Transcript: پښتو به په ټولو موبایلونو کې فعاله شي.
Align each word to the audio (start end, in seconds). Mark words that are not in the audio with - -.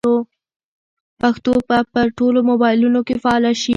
پښتو 1.21 1.53
به 1.67 1.79
په 1.93 2.01
ټولو 2.17 2.39
موبایلونو 2.49 2.99
کې 3.07 3.15
فعاله 3.23 3.51
شي. 3.61 3.69